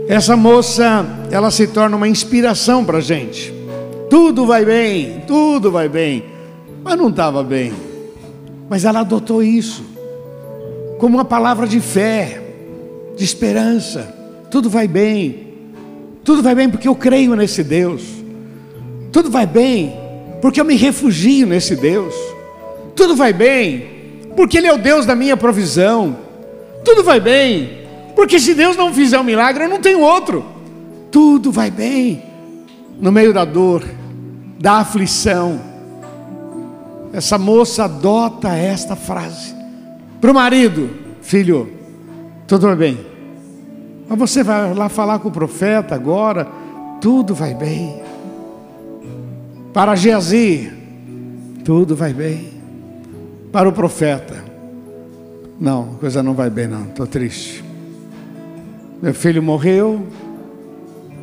[0.09, 3.55] Essa moça, ela se torna uma inspiração para gente.
[4.09, 6.25] Tudo vai bem, tudo vai bem,
[6.83, 7.73] mas não estava bem.
[8.69, 9.85] Mas ela adotou isso
[10.99, 12.43] como uma palavra de fé,
[13.17, 14.13] de esperança.
[14.51, 15.50] Tudo vai bem,
[16.31, 18.05] tudo vai bem porque eu creio nesse Deus.
[19.11, 19.93] Tudo vai bem
[20.41, 22.15] porque eu me refugio nesse Deus.
[22.95, 26.17] Tudo vai bem porque Ele é o Deus da minha provisão.
[26.85, 27.81] Tudo vai bem
[28.15, 30.47] porque se Deus não fizer um milagre, eu não tenho outro.
[31.11, 32.23] Tudo vai bem
[33.01, 33.83] no meio da dor,
[34.57, 35.61] da aflição.
[37.13, 39.53] Essa moça adota esta frase.
[40.21, 40.91] Para o marido,
[41.23, 41.73] filho,
[42.47, 43.10] tudo vai bem.
[44.11, 46.45] Mas você vai lá falar com o profeta agora,
[47.01, 48.03] tudo vai bem.
[49.73, 50.73] Para Geazi,
[51.65, 52.51] tudo vai bem.
[53.53, 54.45] Para o profeta,
[55.61, 57.63] não, coisa não vai bem não, estou triste.
[59.01, 60.05] Meu filho morreu,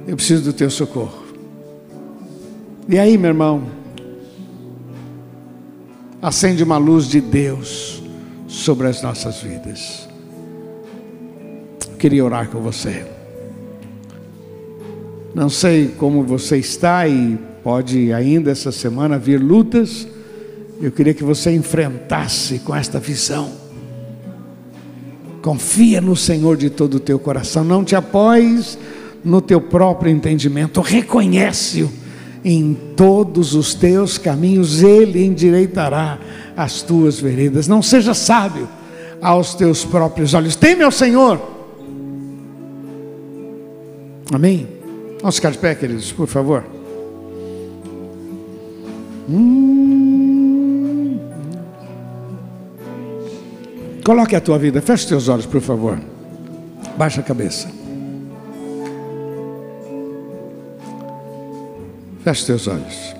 [0.08, 1.26] eu preciso do teu socorro.
[2.88, 3.64] E aí, meu irmão,
[6.22, 8.02] acende uma luz de Deus
[8.48, 10.07] sobre as nossas vidas.
[11.98, 13.06] Queria orar com você.
[15.34, 20.08] Não sei como você está e pode ainda essa semana vir lutas.
[20.82, 23.52] Eu queria que você enfrentasse com esta visão.
[25.42, 27.64] Confia no Senhor de todo o teu coração.
[27.64, 28.78] Não te apoies
[29.24, 30.82] no teu próprio entendimento.
[30.82, 31.92] Reconhece-o
[32.44, 34.84] em todos os teus caminhos.
[34.84, 36.20] Ele endireitará
[36.56, 37.68] as tuas veredas.
[37.68, 38.68] Não seja sábio
[39.22, 40.56] aos teus próprios olhos.
[40.56, 41.57] Teme ao Senhor.
[44.32, 44.68] Amém?
[45.22, 46.64] Vamos ficar de pé, queridos, por favor.
[49.30, 51.20] Hum.
[54.04, 56.00] Coloque a tua vida, feche os teus olhos, por favor.
[56.98, 57.70] Baixa a cabeça.
[62.24, 63.16] Feche os teus olhos.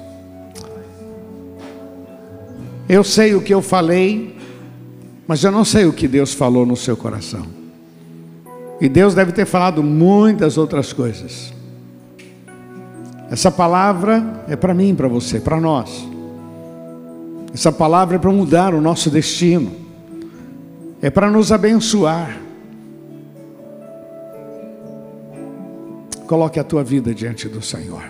[2.88, 4.38] Eu sei o que eu falei,
[5.28, 7.57] mas eu não sei o que Deus falou no seu coração.
[8.80, 11.54] E Deus deve ter falado muitas outras coisas.
[13.30, 16.08] Essa palavra é para mim, para você, para nós.
[17.54, 19.72] Essa palavra é para mudar o nosso destino,
[21.02, 22.40] é para nos abençoar.
[26.28, 28.04] Coloque a tua vida diante do Senhor,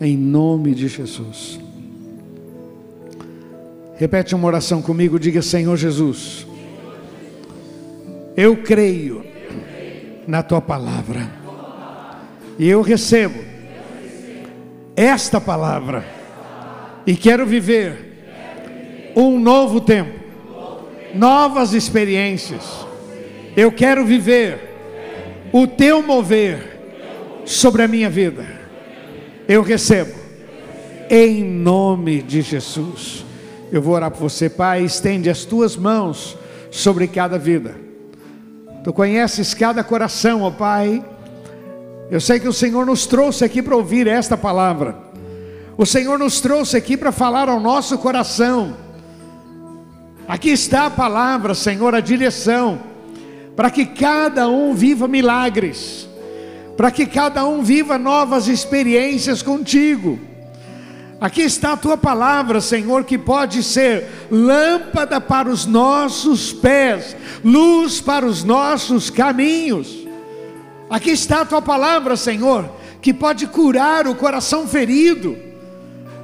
[0.00, 1.60] em nome de Jesus.
[3.96, 6.46] Repete uma oração comigo, diga: Senhor Jesus,
[8.36, 9.33] eu creio
[10.26, 11.30] na tua palavra,
[12.58, 13.38] e eu recebo
[14.96, 16.04] esta palavra,
[17.06, 20.18] e quero viver um novo tempo,
[21.14, 22.86] novas experiências.
[23.56, 24.74] Eu quero viver
[25.52, 26.80] o teu mover
[27.44, 28.44] sobre a minha vida.
[29.46, 30.12] Eu recebo,
[31.08, 33.24] em nome de Jesus.
[33.70, 34.82] Eu vou orar por você, Pai.
[34.82, 36.36] Estende as tuas mãos
[36.70, 37.76] sobre cada vida.
[38.84, 41.02] Tu conheces cada coração, ó Pai.
[42.10, 44.94] Eu sei que o Senhor nos trouxe aqui para ouvir esta palavra.
[45.78, 48.76] O Senhor nos trouxe aqui para falar ao nosso coração.
[50.28, 52.78] Aqui está a palavra, Senhor, a direção,
[53.56, 56.06] para que cada um viva milagres,
[56.76, 60.18] para que cada um viva novas experiências contigo.
[61.24, 67.98] Aqui está a tua palavra, Senhor, que pode ser lâmpada para os nossos pés, luz
[67.98, 70.06] para os nossos caminhos.
[70.90, 72.70] Aqui está a tua palavra, Senhor,
[73.00, 75.34] que pode curar o coração ferido.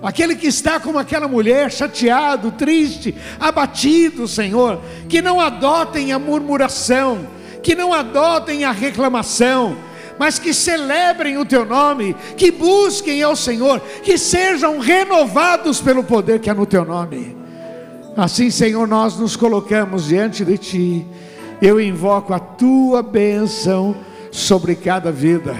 [0.02, 7.26] Aquele que está como aquela mulher, chateado, triste, abatido, Senhor, que não adotem a murmuração,
[7.62, 9.78] que não adotem a reclamação,
[10.20, 16.40] mas que celebrem o teu nome, que busquem ao Senhor, que sejam renovados pelo poder
[16.40, 17.34] que há no teu nome.
[18.14, 21.06] Assim, Senhor, nós nos colocamos diante de ti.
[21.62, 23.96] Eu invoco a tua bênção
[24.30, 25.56] sobre cada vida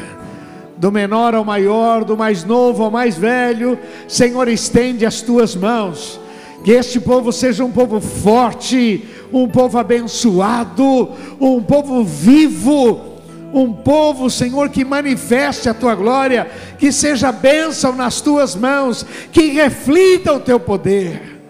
[0.77, 6.21] do menor ao maior, do mais novo ao mais velho, Senhor, estende as tuas mãos,
[6.63, 11.09] que este povo seja um povo forte, um povo abençoado,
[11.41, 13.11] um povo vivo,
[13.53, 16.49] um povo, Senhor, que manifeste a tua glória,
[16.79, 21.41] que seja bênção nas tuas mãos, que reflita o teu poder.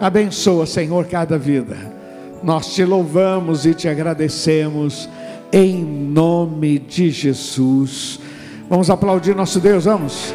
[0.00, 1.76] Abençoa, Senhor, cada vida.
[2.42, 5.08] Nós te louvamos e te agradecemos
[5.52, 8.20] em nome de Jesus.
[8.68, 10.34] Vamos aplaudir nosso Deus, vamos.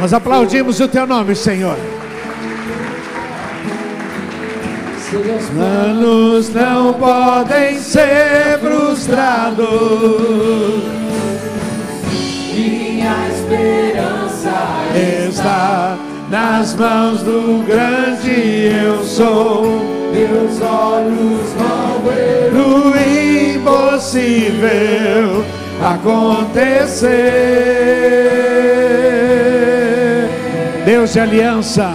[0.00, 1.95] Nós aplaudimos o teu nome, Senhor.
[5.10, 9.66] Seus planos não podem ser frustrados.
[12.52, 14.52] Minha esperança
[15.16, 15.96] está
[16.28, 19.80] nas mãos do grande eu sou.
[20.12, 22.92] Meus olhos vão ver o
[23.54, 24.66] impossível
[25.84, 27.06] acontecer.
[30.84, 31.94] Deus de aliança,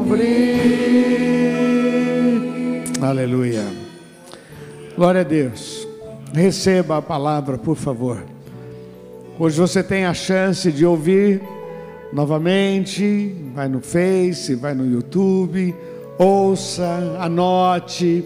[3.11, 3.65] Aleluia.
[4.95, 5.85] Glória a Deus.
[6.33, 8.23] Receba a palavra, por favor.
[9.37, 11.41] Hoje você tem a chance de ouvir
[12.13, 15.75] novamente, vai no Face, vai no YouTube,
[16.17, 18.23] ouça, anote.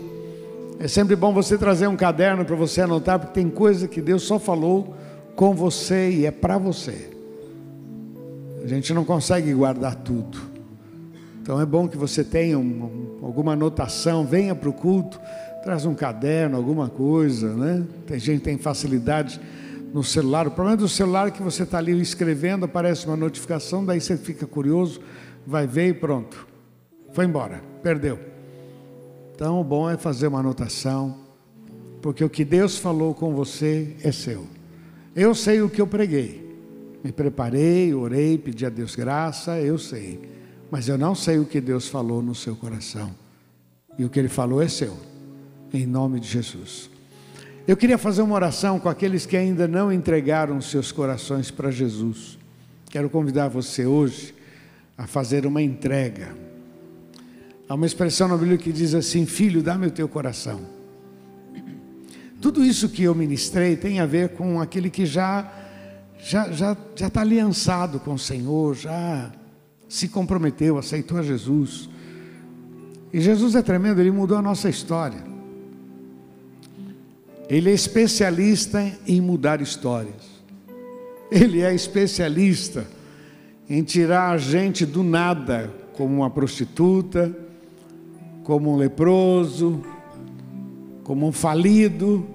[0.79, 4.21] É sempre bom você trazer um caderno para você anotar, porque tem coisa que Deus
[4.21, 4.95] só falou
[5.35, 7.09] com você e é para você.
[8.63, 10.54] A gente não consegue guardar tudo.
[11.45, 15.21] Então é bom que você tenha um, alguma anotação, venha para o culto,
[15.63, 17.85] traz um caderno, alguma coisa, né?
[18.07, 19.39] Tem gente que tem facilidade
[19.93, 20.47] no celular.
[20.47, 24.17] O problema do celular é que você está ali escrevendo, aparece uma notificação, daí você
[24.17, 24.99] fica curioso,
[25.45, 26.47] vai ver e pronto.
[27.13, 28.17] Foi embora, perdeu.
[29.35, 31.15] Então o bom é fazer uma anotação,
[32.01, 34.47] porque o que Deus falou com você é seu.
[35.15, 36.43] Eu sei o que eu preguei.
[37.03, 40.33] Me preparei, orei, pedi a Deus graça, eu sei.
[40.69, 43.11] Mas eu não sei o que Deus falou no seu coração.
[43.97, 44.97] E o que Ele falou é seu.
[45.73, 46.89] Em nome de Jesus.
[47.67, 52.37] Eu queria fazer uma oração com aqueles que ainda não entregaram seus corações para Jesus.
[52.89, 54.35] Quero convidar você hoje
[54.97, 56.35] a fazer uma entrega.
[57.67, 60.61] Há uma expressão na Bíblia que diz assim: Filho, dá-me o teu coração.
[62.39, 65.51] Tudo isso que eu ministrei tem a ver com aquele que já
[66.19, 69.31] já já já está aliançado com o Senhor, já
[69.95, 71.89] se comprometeu, aceitou a Jesus.
[73.13, 75.23] E Jesus é tremendo, ele mudou a nossa história.
[77.47, 80.35] Ele é especialista em mudar histórias.
[81.31, 82.85] Ele é especialista
[83.69, 87.33] em tirar a gente do nada, como uma prostituta,
[88.43, 89.81] como um leproso,
[91.05, 92.27] como um falido.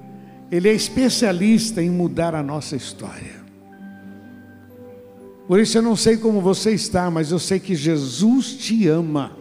[0.50, 3.39] Ele é especialista em mudar a nossa história.
[5.50, 9.32] Por isso eu não sei como você está, mas eu sei que Jesus te ama.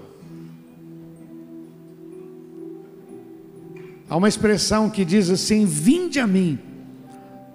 [4.09, 6.57] Há uma expressão que diz assim: Vinde a mim,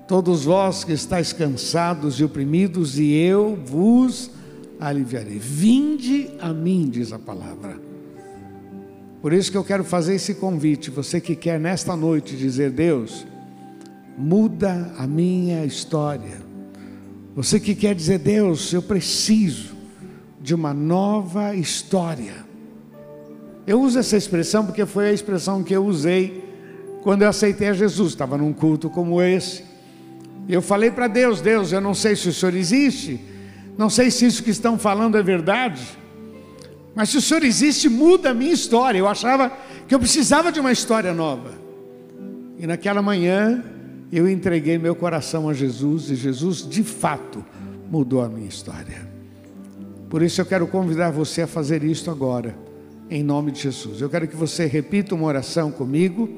[0.07, 4.31] todos vós que estáis cansados e oprimidos, e eu vos
[4.79, 5.41] aliviarei.
[5.41, 7.77] Vinde a mim, diz a palavra.
[9.21, 10.93] Por isso que eu quero fazer esse convite.
[10.93, 13.27] Você que quer nesta noite dizer: Deus,
[14.17, 16.44] muda a minha história.
[17.35, 19.75] Você que quer dizer: Deus, eu preciso
[20.41, 22.45] de uma nova história.
[23.67, 26.45] Eu uso essa expressão porque foi a expressão que eu usei
[27.03, 28.13] quando eu aceitei a Jesus.
[28.13, 29.65] Estava num culto como esse.
[30.47, 33.21] E eu falei para Deus: Deus, eu não sei se o Senhor existe,
[33.77, 35.83] não sei se isso que estão falando é verdade,
[36.95, 38.99] mas se o Senhor existe, muda a minha história.
[38.99, 39.51] Eu achava
[39.89, 41.53] que eu precisava de uma história nova.
[42.59, 43.65] E naquela manhã,
[44.13, 47.45] eu entreguei meu coração a Jesus e Jesus, de fato,
[47.91, 49.09] mudou a minha história.
[50.09, 52.55] Por isso eu quero convidar você a fazer isto agora
[53.11, 54.01] em nome de Jesus.
[54.01, 56.29] Eu quero que você repita uma oração comigo.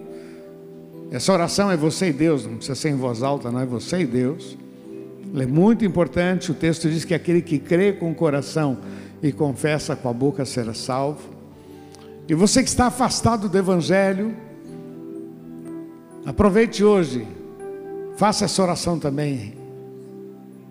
[1.10, 4.00] Essa oração é você e Deus, não precisa ser em voz alta, não é você
[4.00, 4.56] e Deus.
[5.34, 6.50] É muito importante.
[6.50, 8.78] O texto diz que aquele que crê com o coração
[9.22, 11.30] e confessa com a boca será salvo.
[12.28, 14.34] E você que está afastado do Evangelho,
[16.24, 17.26] aproveite hoje,
[18.16, 19.54] faça essa oração também.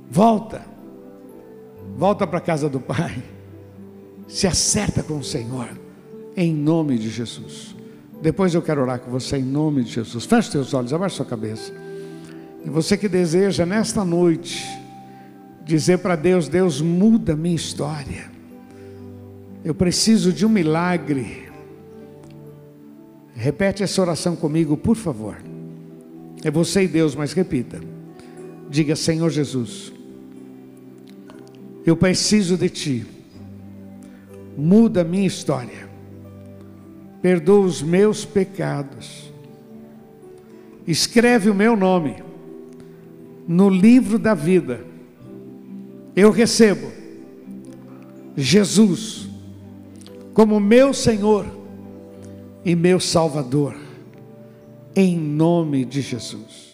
[0.09, 0.65] Volta,
[1.97, 3.23] volta para a casa do Pai,
[4.27, 5.69] se acerta com o Senhor
[6.35, 7.75] em nome de Jesus.
[8.21, 10.25] Depois eu quero orar com você em nome de Jesus.
[10.25, 11.71] Feche seus olhos, abaixe sua cabeça.
[12.63, 14.65] E você que deseja nesta noite
[15.63, 18.31] dizer para Deus: Deus, muda minha história.
[19.63, 21.45] Eu preciso de um milagre.
[23.35, 25.37] Repete essa oração comigo, por favor.
[26.45, 27.81] É você e Deus, mas repita.
[28.69, 29.91] Diga, Senhor Jesus,
[31.83, 33.05] eu preciso de Ti.
[34.55, 35.89] Muda a minha história.
[37.19, 39.33] Perdoa os meus pecados.
[40.85, 42.17] Escreve o meu nome
[43.47, 44.85] no livro da vida.
[46.15, 46.91] Eu recebo
[48.37, 49.27] Jesus
[50.31, 51.47] como meu Senhor
[52.63, 53.75] e meu Salvador,
[54.95, 56.64] em nome de Jesus.